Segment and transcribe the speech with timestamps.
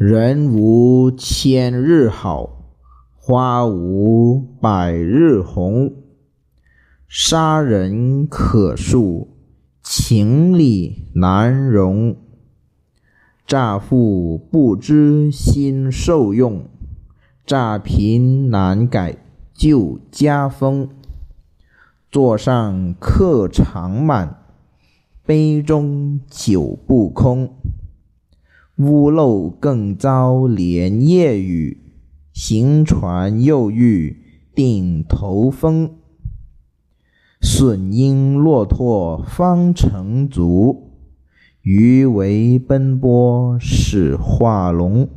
[0.00, 2.68] 人无千日好，
[3.16, 5.92] 花无百日红。
[7.08, 9.26] 杀人可恕，
[9.82, 12.16] 情理难容。
[13.44, 16.68] 诈富不知心受用，
[17.44, 19.16] 诈贫难改
[19.52, 20.90] 旧家风。
[22.08, 24.44] 座上客常满，
[25.26, 27.52] 杯中酒不空。
[28.78, 31.82] 屋漏更遭连夜雨，
[32.32, 34.22] 行船又遇
[34.54, 35.96] 顶头风。
[37.40, 40.92] 损鹰骆驼方成足，
[41.62, 45.08] 鱼为奔波始化龙。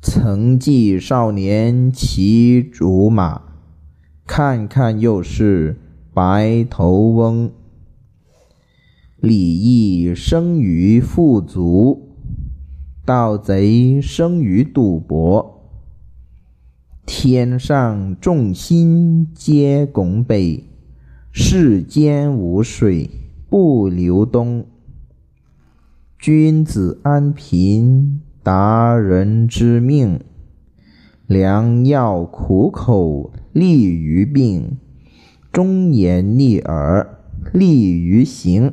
[0.00, 3.42] 曾记少年骑竹马，
[4.24, 5.80] 看看又是
[6.12, 7.50] 白头翁。
[9.24, 12.10] 礼义生于富足，
[13.06, 15.62] 盗贼生于赌博。
[17.06, 20.64] 天上众星皆拱北，
[21.32, 23.08] 世间无水
[23.48, 24.66] 不流东。
[26.18, 30.20] 君子安贫达人之命，
[31.26, 34.76] 良药苦口利于病，
[35.50, 37.20] 忠言逆耳
[37.54, 38.70] 利于行。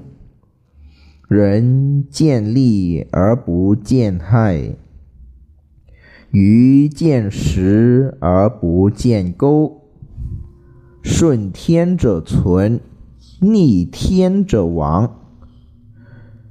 [1.34, 4.76] 人见利而不见害，
[6.32, 9.82] 鱼见食而不见钩。
[11.02, 12.82] 顺天者存，
[13.40, 15.22] 逆天者亡。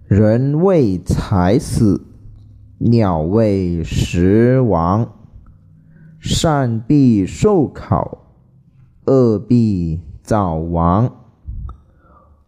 [0.06, 2.06] 人为财死，
[2.78, 5.12] 鸟为食亡。
[6.18, 8.32] 善必受考，
[9.04, 11.19] 恶必早亡。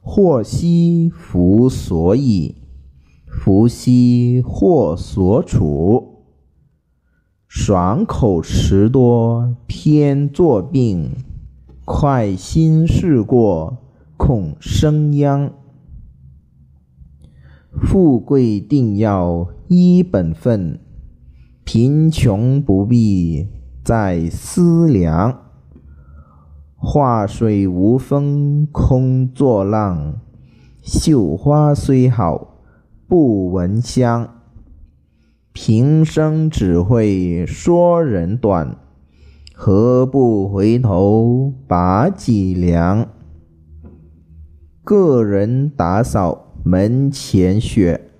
[0.05, 2.57] 祸兮福所倚，
[3.25, 6.25] 福兮祸所处。
[7.47, 11.13] 爽口食多偏作病，
[11.85, 13.79] 快心事过
[14.17, 15.53] 恐生殃。
[17.71, 20.81] 富贵定要依本分，
[21.63, 23.47] 贫穷不必
[23.85, 25.52] 再思量。
[26.85, 30.19] 画水无风空作浪，
[30.83, 32.59] 绣花虽好
[33.07, 34.29] 不闻香。
[35.53, 38.77] 平生只会说人短，
[39.55, 43.09] 何不回头把己量？
[44.83, 48.11] 个人打扫门前雪，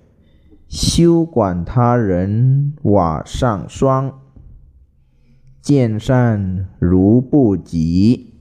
[0.69, 4.21] 休管他人瓦上霜。
[5.61, 8.32] 见善如不及。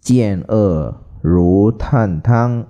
[0.00, 2.66] 见恶如探汤，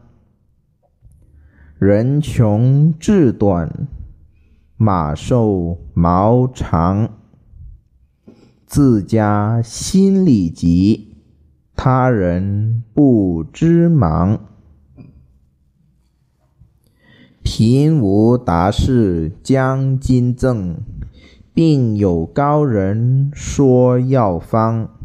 [1.78, 3.86] 人穷志短，
[4.76, 7.10] 马瘦毛长。
[8.66, 11.16] 自家心里急，
[11.76, 14.40] 他人不知忙。
[17.42, 20.76] 贫无达士将金赠，
[21.54, 24.97] 病有高人说药方。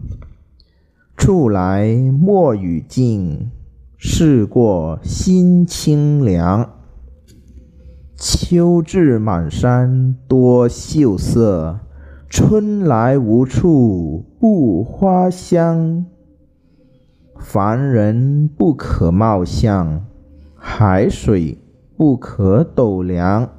[1.26, 3.50] 处来莫与静，
[3.96, 6.70] 事过心清凉。
[8.18, 11.80] 秋至满山多秀色，
[12.28, 16.06] 春来无处不花香。
[17.40, 20.06] 凡人不可貌相，
[20.56, 21.58] 海水
[21.96, 23.50] 不可斗量。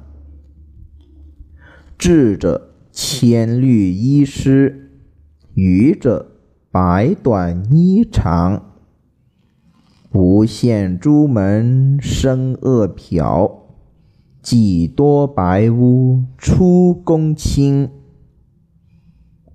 [1.97, 4.91] 智者千虑一失，
[5.55, 6.33] 愚者。
[6.75, 8.61] 白短衣长，
[10.09, 13.49] 不羡朱门生恶殍，
[14.41, 17.89] 几多白屋出公卿。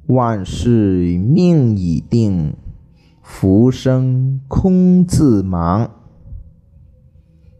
[0.06, 2.56] 万事命已定，
[3.20, 5.91] 浮生空自忙。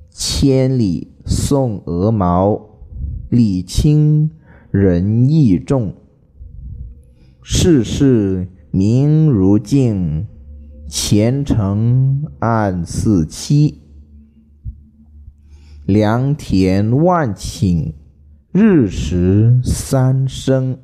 [0.09, 2.59] 千里送鹅毛，
[3.29, 4.31] 礼轻
[4.70, 5.93] 人意重。
[7.43, 8.49] 世事。
[8.72, 10.28] 明如镜，
[10.87, 13.81] 前程暗似漆。
[15.87, 17.94] 良田万顷，
[18.52, 20.78] 日食三升。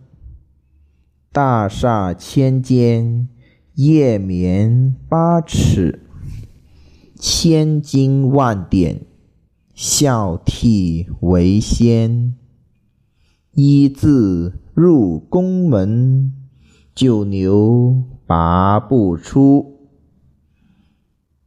[1.30, 3.28] 大厦千间，
[3.74, 6.00] 夜眠八尺。
[7.14, 9.02] 千金万点，
[9.74, 12.34] 孝悌为先。
[13.52, 16.32] 一字入宫门。
[16.96, 19.80] 九牛拔不出，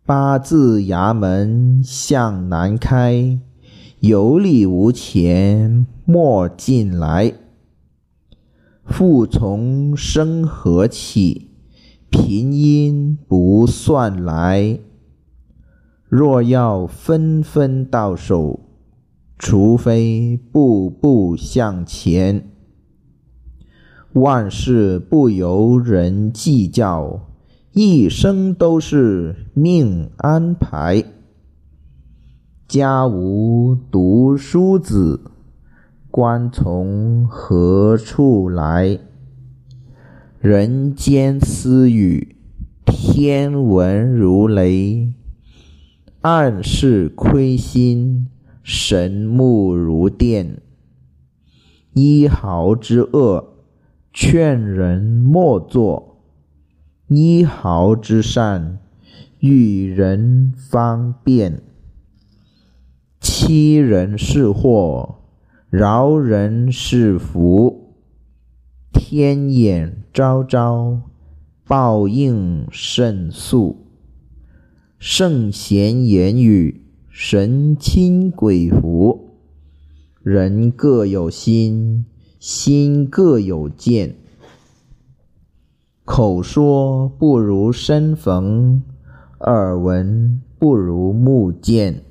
[0.06, 3.40] 八字衙门向南开，
[4.00, 7.34] 有理无钱莫进来。
[8.86, 11.50] 富从生何起？
[12.12, 14.80] 贫因不算来。
[16.08, 18.60] 若要纷纷到手，
[19.40, 22.52] 除非步步向前。
[24.14, 27.28] 万事不由人计较，
[27.74, 31.06] 一生都是命安排。
[32.68, 35.22] 家无读书子，
[36.10, 38.98] 官从何处来？
[40.40, 42.36] 人间私语，
[42.86, 45.14] 天闻如雷。
[46.22, 48.28] 暗室亏心，
[48.64, 50.60] 神目如电。
[51.94, 53.59] 一毫之恶，
[54.12, 56.16] 劝人莫做；
[57.08, 58.80] 一毫之善，
[59.40, 61.62] 与人方便。
[63.20, 65.20] 欺人是祸，
[65.70, 67.94] 饶人是福。
[68.92, 71.02] 天眼昭昭，
[71.68, 73.86] 报应甚速。
[74.98, 79.36] 圣贤言语，神亲鬼伏。
[80.22, 82.06] 人各有心，
[82.40, 84.16] 心各有见。
[86.06, 88.82] 口说不如身逢，
[89.42, 92.02] 耳闻不如目见。